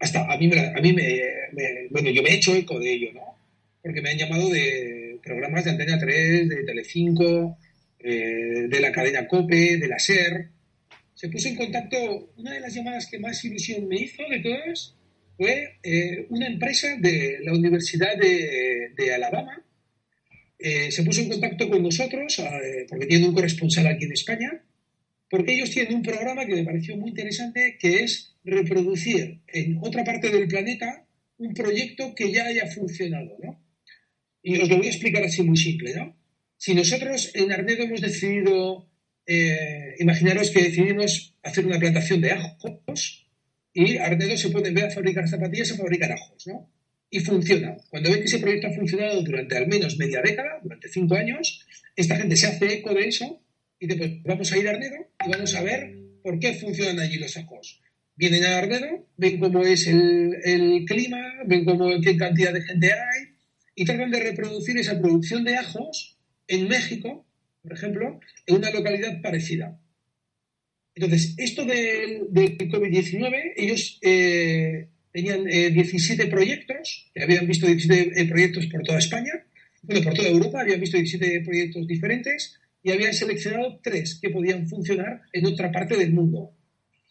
[0.00, 1.20] hasta a mí, me, la- a mí me,
[1.52, 3.27] me- bueno, yo me he hecho eco de ello, ¿no?
[3.88, 7.56] Porque me han llamado de programas de Antena 3, de Telecinco,
[7.98, 10.50] eh, de la cadena COPE, de la SER.
[11.14, 14.94] Se puso en contacto, una de las llamadas que más ilusión me hizo de todas
[15.38, 19.64] fue eh, una empresa de la Universidad de, Alabama,
[20.58, 24.62] eh, se puso en contacto con nosotros, eh, porque tiene un corresponsal aquí en España,
[25.30, 30.04] porque ellos tienen un programa que me pareció muy interesante, que es reproducir en otra
[30.04, 31.06] parte del planeta
[31.38, 33.67] un proyecto que ya haya funcionado, ¿no?
[34.42, 36.16] Y os lo voy a explicar así muy simple, ¿no?
[36.56, 38.90] Si nosotros en Arnedo hemos decidido,
[39.26, 43.28] eh, imaginaros que decidimos hacer una plantación de ajos
[43.72, 46.68] y Arnedo se pone, en de fabricar zapatillas, a fabricar ajos, ¿no?
[47.10, 47.76] y funciona.
[47.90, 51.66] Cuando ve que ese proyecto ha funcionado durante al menos media década, durante cinco años,
[51.96, 53.42] esta gente se hace eco de eso
[53.78, 57.18] y después vamos a ir a Arnedo y vamos a ver por qué funcionan allí
[57.18, 57.80] los ajos.
[58.16, 62.92] Vienen a Arnedo, ven cómo es el, el clima, ven cómo, qué cantidad de gente
[62.92, 63.27] hay
[63.78, 67.24] y tratan de reproducir esa producción de ajos en México,
[67.62, 69.80] por ejemplo, en una localidad parecida.
[70.96, 78.26] Entonces, esto del, del COVID-19, ellos eh, tenían eh, 17 proyectos, habían visto 17 eh,
[78.26, 79.46] proyectos por toda España,
[79.82, 84.66] bueno, por toda Europa, habían visto 17 proyectos diferentes y habían seleccionado tres que podían
[84.66, 86.50] funcionar en otra parte del mundo.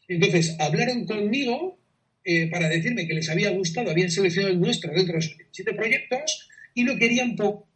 [0.09, 1.79] Entonces, hablaron conmigo
[2.25, 5.73] eh, para decirme que les había gustado, habían seleccionado el nuestro dentro de esos 17
[5.73, 7.67] proyectos y lo querían po-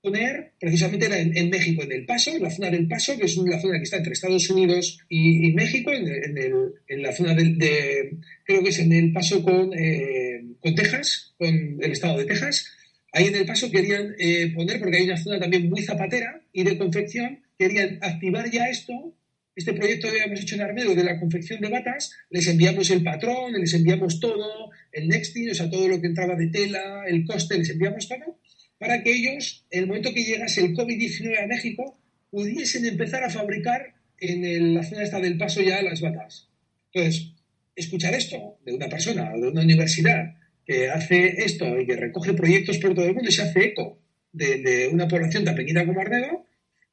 [0.00, 3.36] poner, precisamente en, en México, en El Paso, en la zona del Paso, que es
[3.36, 8.62] la zona que está entre Estados Unidos y, México, en la zona del- de, creo
[8.62, 11.48] que es en El Paso con, eh, con Texas, con
[11.80, 12.66] el estado de Texas.
[13.12, 16.64] Ahí en El Paso querían eh, poner, porque hay una zona también muy zapatera y
[16.64, 19.14] de confección, querían activar ya esto,
[19.54, 23.02] este proyecto que habíamos hecho en Armedo de la confección de batas, les enviamos el
[23.02, 27.24] patrón, les enviamos todo, el nexting, o sea, todo lo que entraba de tela, el
[27.26, 28.38] coste, les enviamos todo,
[28.78, 31.98] para que ellos, en el momento que llegase el COVID-19 a México,
[32.30, 36.48] pudiesen empezar a fabricar en el- la zona esta del paso ya las batas.
[36.92, 37.32] Entonces,
[37.76, 40.34] escuchar esto de una persona, de una universidad,
[40.64, 44.00] que hace esto y que recoge proyectos por todo el mundo y se hace eco
[44.32, 46.46] de, de una población tan pequeña como Arnedo,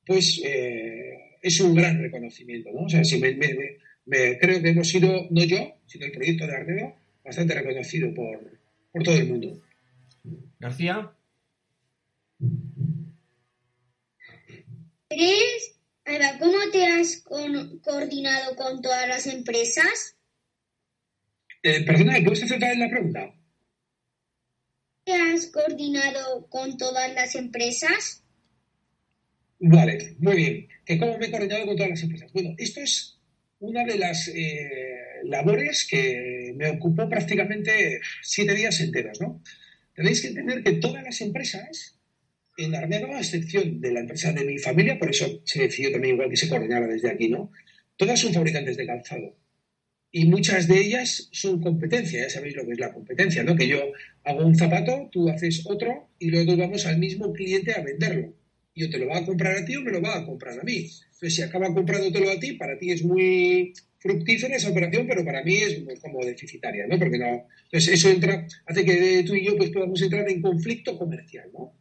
[0.05, 0.98] pues eh,
[1.41, 2.81] es un gran reconocimiento, ¿no?
[2.85, 6.11] O sea, si me, me- me- me- creo que hemos sido, no yo, sino el
[6.11, 8.59] proyecto de Arnedo, bastante reconocido por,
[8.91, 9.61] por todo el mundo.
[10.59, 11.11] García,
[15.09, 20.15] ¿Crees, Alba, cómo te has con- coordinado con todas las empresas?
[21.63, 23.33] Eh, perdona, ¿puedes hacer otra vez la pregunta?
[25.03, 28.23] ¿Te has coordinado con todas las empresas?
[29.59, 30.67] Vale, muy bien.
[30.89, 32.33] ¿Que ¿Cómo me he coordinado con todas las empresas?
[32.33, 33.19] Bueno, esto es
[33.59, 39.39] una de las eh, labores que me ocupó prácticamente siete días enteros, ¿no?
[39.93, 41.95] Tenéis que entender que todas las empresas,
[42.57, 46.15] en Arnedo, a excepción de la empresa de mi familia, por eso se decidió también
[46.15, 47.51] igual que se coordinara desde aquí, ¿no?
[47.95, 49.37] Todas son fabricantes de calzado.
[50.11, 53.55] Y muchas de ellas son competencia, ya sabéis lo que es la competencia, ¿no?
[53.55, 53.79] Que yo
[54.23, 58.38] hago un zapato, tú haces otro y luego vamos al mismo cliente a venderlo
[58.79, 60.57] y o te lo va a comprar a ti o me lo va a comprar
[60.57, 60.77] a mí.
[60.87, 65.43] Entonces, si acaba comprándotelo a ti, para ti es muy fructífera esa operación, pero para
[65.43, 66.97] mí es como deficitaria, ¿no?
[66.97, 67.45] Porque no...
[67.65, 71.75] Entonces, eso entra, hace que tú y yo pues, podamos entrar en conflicto comercial, ¿no?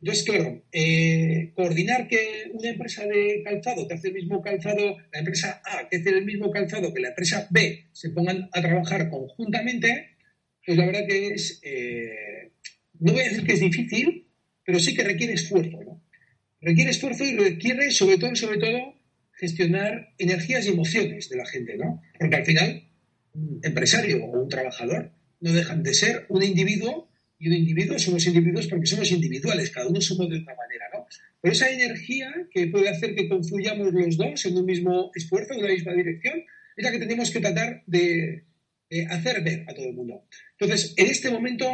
[0.00, 5.18] Entonces, claro, eh, coordinar que una empresa de calzado que hace el mismo calzado, la
[5.18, 9.10] empresa A que hace el mismo calzado que la empresa B, se pongan a trabajar
[9.10, 10.16] conjuntamente,
[10.64, 12.52] pues la verdad que es, eh,
[13.00, 14.28] no voy a decir que es difícil,
[14.64, 15.91] pero sí que requiere esfuerzo, ¿no?
[16.62, 18.94] Requiere esfuerzo y requiere, sobre todo, sobre todo,
[19.32, 22.00] gestionar energías y emociones de la gente, ¿no?
[22.18, 22.88] Porque al final,
[23.34, 28.24] un empresario o un trabajador no dejan de ser un individuo y un individuo somos
[28.26, 31.06] individuos porque somos individuales, cada uno somos de una manera, ¿no?
[31.40, 35.64] Pero esa energía que puede hacer que confluyamos los dos en un mismo esfuerzo, en
[35.64, 36.44] una misma dirección,
[36.76, 38.44] es la que tenemos que tratar de,
[38.88, 40.24] de hacer ver a todo el mundo.
[40.56, 41.66] Entonces, en este momento,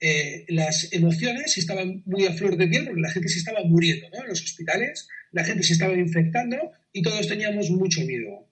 [0.00, 4.08] eh, las emociones estaban muy a flor de piel porque la gente se estaba muriendo,
[4.10, 4.22] ¿no?
[4.22, 6.56] En los hospitales, la gente se estaba infectando
[6.92, 8.48] y todos teníamos mucho miedo.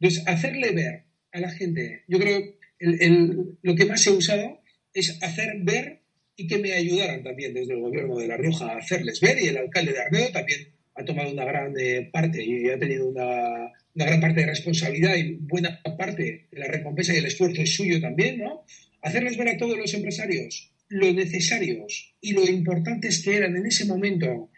[0.00, 2.38] Entonces, hacerle ver a la gente, yo creo
[2.78, 4.60] el, el- lo que más he usado
[4.92, 6.00] es hacer ver
[6.36, 9.46] y que me ayudaran también desde el gobierno de La Rioja a hacerles ver y
[9.48, 13.72] el alcalde de Arnedo también ha tomado una gran eh, parte y ha tenido una,
[13.94, 17.74] una gran parte de responsabilidad y buena parte de la recompensa y el esfuerzo es
[17.74, 18.64] suyo también, ¿no?
[19.02, 23.84] Hacerles ver a todos los empresarios lo necesarios y lo importantes que eran en ese
[23.84, 24.50] momento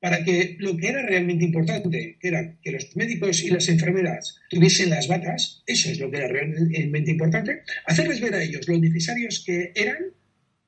[0.00, 4.36] para que lo que era realmente importante, que era que los médicos y las enfermeras
[4.50, 8.78] tuviesen las batas, eso es lo que era realmente importante, hacerles ver a ellos lo
[8.78, 9.98] necesarios que eran,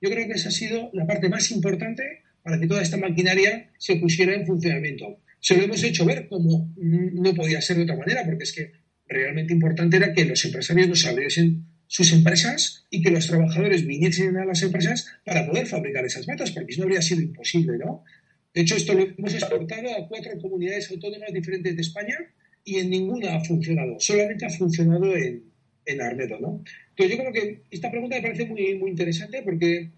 [0.00, 2.04] yo creo que esa ha sido la parte más importante
[2.44, 5.20] para que toda esta maquinaria se pusiera en funcionamiento.
[5.40, 8.70] Se lo hemos hecho ver como no podía ser de otra manera, porque es que
[9.08, 14.36] realmente importante era que los empresarios nos abriesen sus empresas y que los trabajadores viniesen
[14.36, 18.04] a las empresas para poder fabricar esas batas, porque si no habría sido imposible, ¿no?
[18.52, 22.16] De hecho, esto lo hemos exportado a cuatro comunidades autónomas diferentes de España
[22.64, 23.96] y en ninguna ha funcionado.
[23.98, 25.44] Solamente ha funcionado en,
[25.84, 26.62] en Arnedo, ¿no?
[26.90, 29.90] Entonces, yo creo que esta pregunta me parece muy, muy interesante porque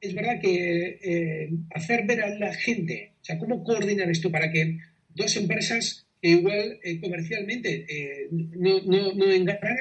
[0.00, 4.52] es verdad que eh, hacer ver a la gente, o sea, cómo coordinar esto para
[4.52, 4.78] que
[5.14, 9.76] dos empresas que igual eh, comercialmente eh, no, no, no engranan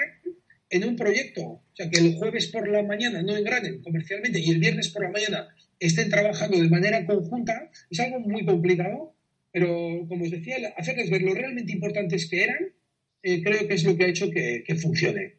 [0.74, 4.50] en un proyecto, o sea, que el jueves por la mañana no engranen comercialmente y
[4.50, 5.48] el viernes por la mañana
[5.80, 9.16] estén trabajando de manera conjunta, es algo muy complicado,
[9.52, 9.68] pero
[10.08, 12.74] como os decía, hacerles ver lo realmente importantes que eran,
[13.22, 15.36] eh, creo que es lo que ha hecho que, que funcione.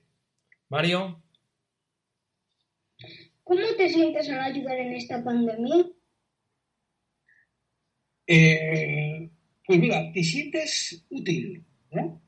[0.69, 1.25] Mario,
[3.45, 5.85] ¿Cómo te sientes al ayudar en esta pandemia?
[8.27, 9.31] Eh,
[9.67, 12.24] pues mira, te sientes útil, ¿no?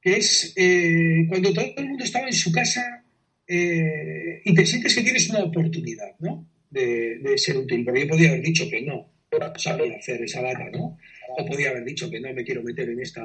[0.00, 3.04] Que es eh, cuando todo el mundo estaba en su casa
[3.46, 6.46] eh, y te sientes que tienes una oportunidad, ¿no?
[6.70, 9.10] De, ser útil, porque yo podía haber dicho que no
[9.56, 10.98] sabía hacer esa bata, ¿no?
[11.38, 13.24] O podía haber dicho que no me quiero meter en esta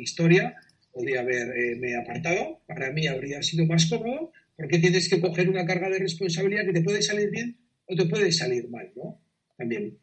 [0.00, 0.54] historia,
[0.92, 5.88] podía haberme apartado, para mí habría sido más cómodo, porque tienes que coger una carga
[5.88, 9.20] de responsabilidad que te puede salir bien o te puede salir mal, ¿no?
[9.56, 9.98] También.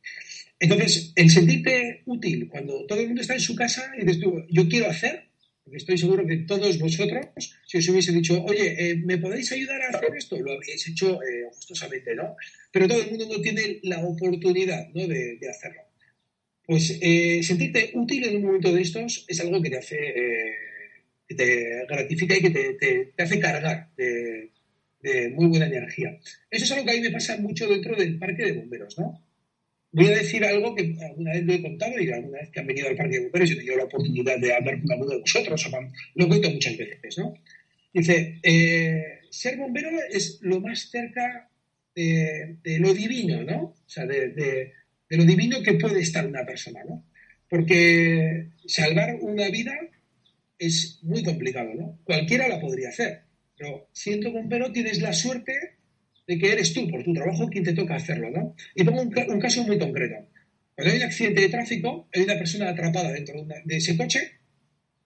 [0.59, 4.45] Entonces, el sentirte útil cuando todo el mundo está en su casa y dices tú,
[4.49, 5.24] yo quiero hacer,
[5.65, 7.25] porque estoy seguro que todos vosotros,
[7.65, 10.39] si os hubiese dicho, oye, eh, ¿me podéis ayudar a hacer esto?
[10.39, 12.35] Lo habríais hecho eh, gustosamente, ¿no?
[12.71, 15.07] Pero todo el mundo no tiene la oportunidad ¿no?
[15.07, 15.81] de, hacerlo.
[16.67, 20.51] Pues eh, sentirte útil en un momento de estos es algo que te hace, eh,
[21.27, 24.51] que te gratifica y que te, hace cargar de
[25.31, 26.19] muy buena energía.
[26.49, 29.24] Eso es algo que a mí me pasa mucho dentro del parque de bomberos, ¿no?
[29.95, 32.67] Voy a decir algo que alguna vez lo he contado y alguna vez que han
[32.67, 35.19] venido al parque de bomberos y he tenido la oportunidad de hablar con alguno de
[35.21, 37.33] vosotros, o con, lo cuento muchas veces, ¿no?
[37.93, 41.49] Dice, eh, ser bombero es lo más cerca
[41.95, 43.61] de, de lo divino, ¿no?
[43.61, 44.73] O sea, de, de,
[45.09, 47.05] de, lo divino que puede estar una persona, ¿no?
[47.49, 49.79] Porque salvar una vida
[50.59, 51.99] es muy complicado, ¿no?
[52.03, 53.21] Cualquiera la podría hacer,
[53.57, 55.74] pero siendo bombero tienes la suerte
[56.27, 58.55] de que eres tú, por tu trabajo, quien te toca hacerlo, ¿no?
[58.73, 60.15] Y pongo un, caso muy concreto.
[60.75, 64.19] Cuando hay un accidente de tráfico, hay una persona atrapada dentro de, ese coche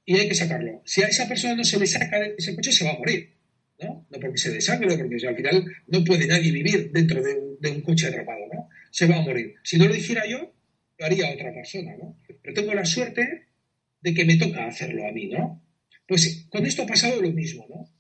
[0.06, 0.82] y hay que sacarlo.
[0.86, 3.36] Si a esa persona no se le saca de ese coche, se va a morir,
[3.82, 4.08] ¿no?
[4.10, 7.70] No porque se desangre, porque al final no puede nadie vivir dentro de un, de
[7.70, 8.70] un, coche atrapado, ¿no?
[8.92, 9.56] Se va a morir.
[9.64, 10.54] Si no lo hiciera yo,
[10.98, 12.18] lo haría otra persona, ¿no?
[12.42, 13.48] Pero tengo la suerte
[14.02, 15.62] de que me toca hacerlo a mí, ¿no?
[16.08, 17.99] Pues con esto ha pasado lo mismo, ¿no?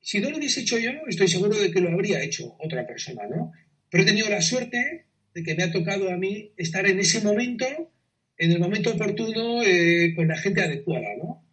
[0.00, 3.22] Si no lo hubiese hecho yo, estoy seguro de que lo habría hecho otra persona,
[3.28, 3.52] ¿no?
[3.90, 7.20] Pero he tenido la suerte de que me ha tocado a mí estar en ese
[7.20, 7.66] momento,
[8.36, 11.44] en el momento oportuno, eh, con la gente adecuada, ¿no?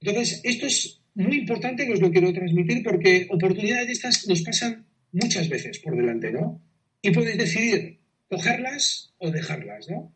[0.00, 4.42] Entonces, esto es muy importante que os lo quiero transmitir porque oportunidades de estas nos
[4.42, 6.60] pasan muchas veces por delante, ¿no?
[7.02, 10.14] Y puedes decidir cogerlas o dejarlas, ¿no?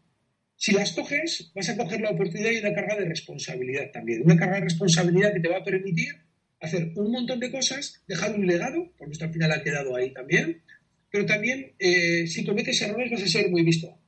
[0.56, 4.22] Si las coges, vas a coger la oportunidad y una carga de responsabilidad también.
[4.24, 6.25] Una carga de responsabilidad que te va a permitir
[6.60, 10.12] hacer un montón de cosas, dejar un legado, porque esto al final ha quedado ahí
[10.12, 10.62] también,
[11.10, 13.98] pero también eh, si cometes errores vas a ser muy visto.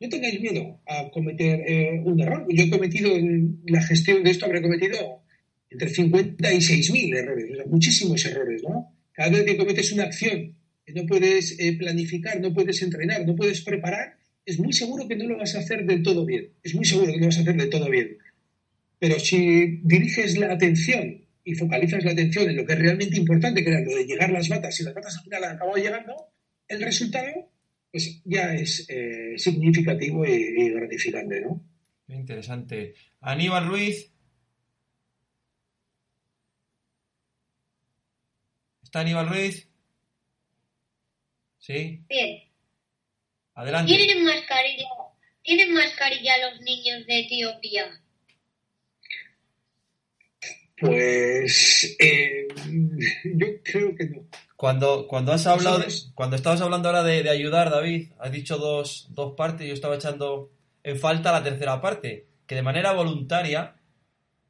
[0.00, 2.46] No tengáis miedo a cometer eh, un error.
[2.48, 5.22] Yo he cometido en la gestión de esto, habré cometido
[5.70, 8.92] entre 50 y 6.000 errores, muchísimos errores, ¿no?
[9.12, 13.34] Cada vez que cometes una acción que no puedes eh, planificar, no puedes entrenar, no
[13.34, 16.50] puedes preparar, es muy seguro que no lo vas a hacer del todo bien.
[16.62, 18.18] Es muy seguro que no lo vas a hacer del todo bien.
[18.98, 23.62] Pero si diriges la atención y focalizas la atención en lo que es realmente importante,
[23.62, 26.14] que era lo de llegar las batas, y las batas al final han acabado llegando,
[26.68, 27.50] el resultado
[27.92, 31.64] pues ya es eh, significativo y, y, gratificante, ¿no?
[32.08, 32.94] Interesante.
[33.20, 34.10] Aníbal Ruiz.
[38.82, 39.68] ¿Está Aníbal Ruiz?
[41.58, 42.04] ¿Sí?
[42.08, 42.42] Bien.
[43.54, 43.94] Adelante.
[43.94, 44.88] ¿Tienen mascarilla,
[45.42, 48.03] ¿Tienen mascarilla los niños de Etiopía?
[50.76, 52.48] Pues eh,
[53.24, 54.22] yo creo que no.
[54.56, 58.56] Cuando, cuando has hablado, de- cuando estabas hablando ahora de, de ayudar, David, has dicho
[58.58, 60.50] dos, dos partes, yo estaba echando
[60.82, 63.76] en falta la tercera parte, que de manera voluntaria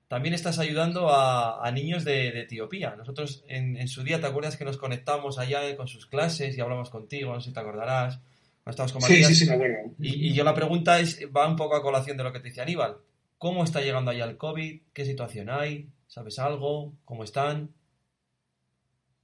[0.08, 2.94] también estás ayudando a, a niños de, de Etiopía.
[2.96, 6.60] Nosotros en, en su día, ¿te acuerdas que nos conectamos allá con sus clases y
[6.60, 7.32] hablamos contigo?
[7.32, 8.20] No sé si te acordarás.
[8.64, 9.28] Con Sí, Matías.
[9.28, 9.76] sí, sí, me acuerdo.
[10.00, 12.48] Y, y yo la pregunta es, va un poco a colación de lo que te
[12.48, 12.96] decía Aníbal.
[13.38, 14.82] ¿Cómo está llegando allá el COVID?
[14.92, 15.88] ¿Qué situación hay?
[16.06, 16.96] ¿Sabes algo?
[17.04, 17.74] ¿Cómo están?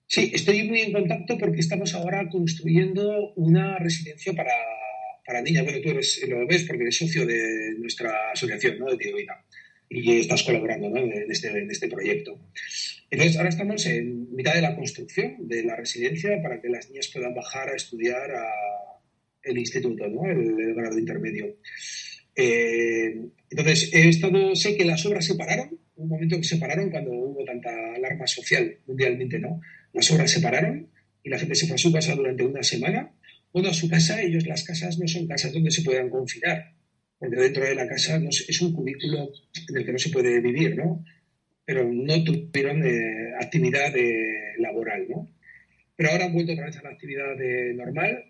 [0.06, 4.52] Sí, estoy muy en contacto porque estamos ahora construyendo una residencia para,
[5.24, 5.64] para niñas.
[5.64, 8.90] Bueno, tú eres, lo ves porque eres socio de nuestra asociación, ¿no?
[8.90, 9.44] De Tirovita.
[9.88, 10.98] Y estás colaborando ¿no?
[10.98, 12.40] en, este, en este proyecto.
[13.08, 17.08] Entonces, ahora estamos en mitad de la construcción de la residencia para que las niñas
[17.12, 18.50] puedan bajar a estudiar a
[19.42, 20.28] el instituto, ¿no?
[20.28, 21.56] El grado intermedio.
[22.36, 26.90] Eh, entonces, he estado, sé que las obras se pararon, un momento que se pararon
[26.90, 29.60] cuando hubo tanta alarma social mundialmente, ¿no?
[29.92, 30.88] Las obras se pararon
[31.22, 33.12] y la gente se fue a su casa durante una semana.
[33.52, 36.72] Bueno, a su casa, ellos las casas no son casas donde se puedan confinar,
[37.18, 39.30] porque dentro de la casa no es, un cubículo
[39.68, 41.04] en el que no se puede vivir, ¿no?
[41.64, 45.28] Pero no tuvieron eh, actividad eh, laboral, ¿no?
[45.96, 47.36] Pero ahora han vuelto otra vez a la actividad
[47.74, 48.24] normal.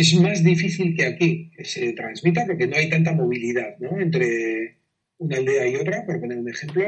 [0.00, 4.00] Es más difícil que aquí que se transmita porque no hay tanta movilidad ¿no?
[4.00, 4.78] entre
[5.18, 6.06] una aldea y otra.
[6.06, 6.84] Por poner un ejemplo,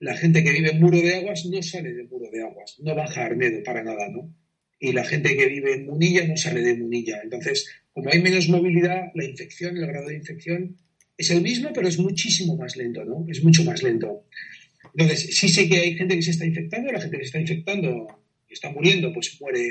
[0.00, 2.94] la gente que vive en Muro de Aguas no sale de Muro de Aguas, no
[2.94, 4.34] baja Arnedo para nada, ¿no?
[4.78, 7.20] Y la gente que vive en Munilla no sale de Munilla.
[7.24, 10.76] Entonces, como hay menos movilidad, la infección, el grado de infección
[11.16, 13.24] es el mismo, pero es muchísimo más lento, ¿no?
[13.30, 14.26] Es mucho más lento.
[14.92, 17.40] Entonces, sí sé que hay gente que se está infectando, la gente que se está
[17.40, 18.06] infectando
[18.46, 19.70] y está muriendo, pues muere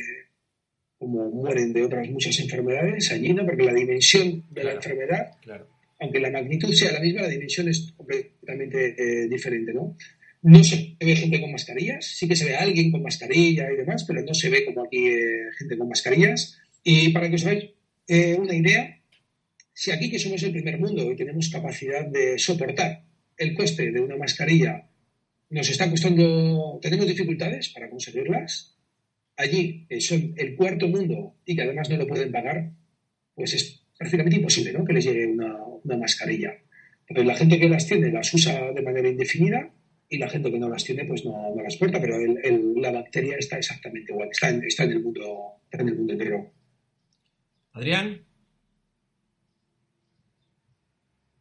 [0.97, 3.45] como mueren de otras muchas enfermedades allí, ¿no?
[3.45, 5.67] Porque la dimensión de la enfermedad Claro.
[5.99, 9.95] aunque la magnitud sea la misma, la dimensión es completamente eh, diferente, ¿no?
[10.41, 13.77] No se ve gente con mascarillas, sí que se ve a alguien con mascarilla y
[13.77, 16.59] demás, pero no se ve como aquí eh, gente con mascarillas.
[16.83, 17.71] Y para que os hagáis
[18.07, 19.01] eh, una idea,
[19.73, 23.03] si aquí que somos el primer mundo y tenemos capacidad de soportar
[23.37, 24.87] el coste de una mascarilla,
[25.49, 28.74] nos está costando, tenemos dificultades para conseguirlas,
[29.37, 32.71] allí eh, son el cuarto mundo y que además no lo pueden pagar,
[33.35, 34.85] pues es prácticamente imposible ¿no?
[34.85, 36.53] que les llegue una, una mascarilla.
[37.07, 39.71] Entonces, la gente que las tiene las usa de manera indefinida
[40.09, 42.73] y la gente que no las tiene pues no, no las porta, pero el- el-
[42.81, 46.13] la bacteria está exactamente igual, está en, está en el mundo, está en el mundo
[46.13, 46.51] entero.
[47.73, 48.21] Adrián,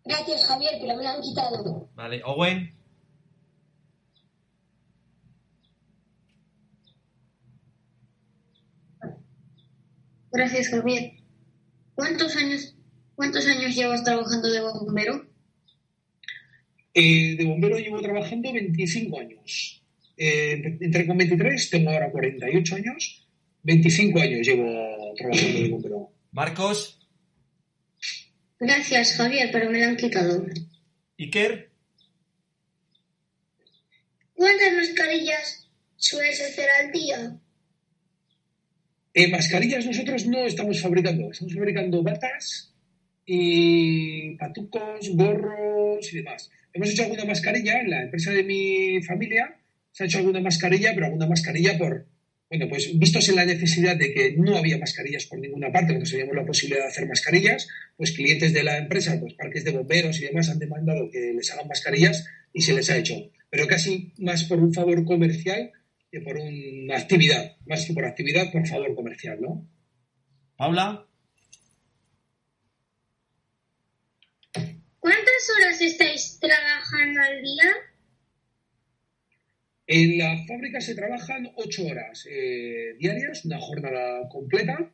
[0.07, 1.89] Gracias, Javier, pero me lo han quitado.
[1.95, 2.21] vale.
[2.25, 2.75] Owen,
[10.35, 11.13] Gracias, Javier.
[11.95, 12.75] ¿Cuántos años,
[13.15, 15.27] cuántos años llevas trabajando de bombero?
[16.93, 19.83] Eh, de bombero llevo trabajando 25 años.
[20.17, 23.27] Eh, entré con 23, tengo ahora 48 años.
[23.63, 26.11] 25 años llevo trabajando de bombero.
[26.33, 26.99] Marcos,
[28.59, 30.47] Gracias, Javier, pero me lo han quitado.
[31.19, 31.71] Iker,
[34.35, 37.39] ¿Cuántas mascarillas sueles hacer al día?
[39.17, 42.75] Eh, mascarillas nosotros no estamos fabricando, estamos fabricando batas
[43.25, 46.51] y patucos, gorros y demás.
[46.73, 49.57] Hemos hecho alguna mascarilla en la empresa de mi familia,
[49.93, 52.09] se ha hecho alguna mascarilla, pero alguna mascarilla por,
[52.51, 56.11] bueno, pues vistos en la necesidad de que no había mascarillas por ninguna parte, cuando
[56.11, 60.21] teníamos la posibilidad de hacer mascarillas, pues clientes de la empresa, pues parques de bomberos
[60.21, 63.15] y demás han demandado que les hagan mascarillas y se les ha hecho.
[63.49, 65.71] Pero casi más por un favor comercial
[66.15, 69.69] que por una actividad, más que por actividad, por favor comercial, ¿no?
[70.57, 71.07] Paula,
[75.01, 77.71] ¿Cuántas horas estáis trabajando al día?
[79.87, 84.93] En la fábrica se trabajan ocho horas eh, diarias, una jornada completa,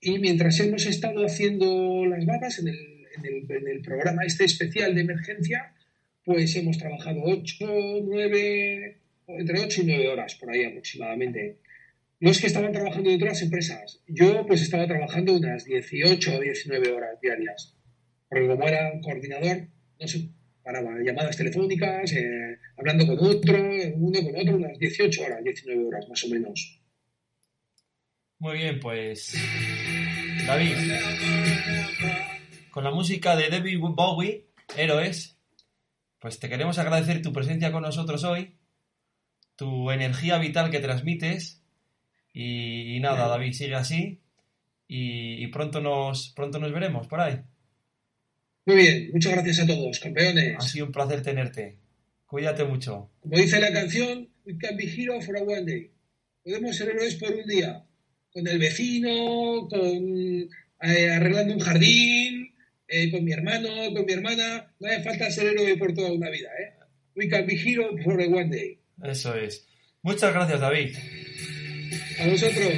[0.00, 4.44] y mientras hemos estado haciendo las batas en el, en el- en el programa este
[4.44, 5.74] especial de emergencia,
[6.24, 7.66] pues hemos trabajado ocho,
[8.02, 11.58] nueve, entre ocho y nueve horas por ahí aproximadamente.
[12.20, 16.92] Los que estaban trabajando en otras empresas, yo pues estaba trabajando unas 18 o 19
[16.92, 17.76] horas diarias,
[18.28, 19.68] porque como era coordinador,
[20.00, 20.28] no se
[20.62, 23.58] paraba, llamadas telefónicas, eh, hablando con otro,
[23.96, 26.80] uno con otro, unas 18 horas, 19 horas más o menos.
[28.38, 29.34] muy bien, pues.
[30.46, 30.76] David,
[32.70, 34.46] con la música de David Bowie,
[34.76, 35.38] Héroes,
[36.18, 38.56] pues te queremos agradecer tu presencia con nosotros hoy,
[39.56, 41.62] tu energía vital que transmites,
[42.32, 44.20] y, y nada, David, sigue así,
[44.88, 47.40] y, y pronto, nos, pronto nos veremos por ahí.
[48.66, 50.56] Muy bien, muchas gracias a todos, campeones.
[50.56, 51.76] Ha sido un placer tenerte.
[52.26, 53.10] Cuídate mucho.
[53.20, 55.90] Como dice la canción, we can be heroes for a one day.
[56.42, 57.84] Podemos ser héroes por un día.
[58.32, 60.48] Con el vecino, con
[60.80, 62.54] eh, arreglando un jardín,
[62.88, 64.72] eh, con mi hermano, con mi hermana.
[64.80, 66.72] No hace falta ser héroe por toda una vida, ¿eh?
[67.14, 68.78] We can be heroes for a one day.
[69.02, 69.66] Eso es.
[70.02, 70.96] Muchas gracias, David.
[72.20, 72.72] A vosotros.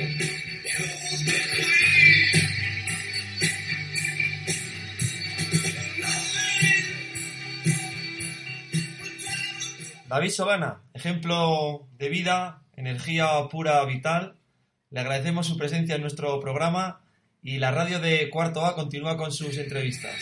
[10.09, 14.37] David Solana, ejemplo de vida, energía pura, vital.
[14.91, 17.03] Le agradecemos su presencia en nuestro programa
[17.43, 20.14] y la radio de Cuarto A continúa con sus entrevistas.